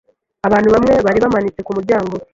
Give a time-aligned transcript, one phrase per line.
[0.47, 2.13] Abantu bamwe bari bamanitse kumuryango.